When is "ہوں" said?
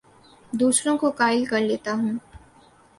1.93-2.17